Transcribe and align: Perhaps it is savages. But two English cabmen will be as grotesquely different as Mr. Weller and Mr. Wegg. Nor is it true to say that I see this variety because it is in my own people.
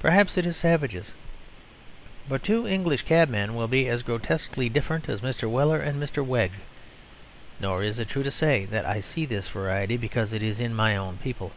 Perhaps 0.00 0.38
it 0.38 0.46
is 0.46 0.56
savages. 0.56 1.12
But 2.30 2.42
two 2.42 2.66
English 2.66 3.02
cabmen 3.02 3.54
will 3.54 3.68
be 3.68 3.88
as 3.88 4.02
grotesquely 4.02 4.70
different 4.70 5.06
as 5.06 5.20
Mr. 5.20 5.50
Weller 5.50 5.80
and 5.80 6.02
Mr. 6.02 6.24
Wegg. 6.24 6.52
Nor 7.60 7.82
is 7.82 7.98
it 7.98 8.08
true 8.08 8.22
to 8.22 8.30
say 8.30 8.64
that 8.64 8.86
I 8.86 9.00
see 9.00 9.26
this 9.26 9.48
variety 9.48 9.98
because 9.98 10.32
it 10.32 10.42
is 10.42 10.60
in 10.60 10.72
my 10.74 10.96
own 10.96 11.18
people. 11.18 11.52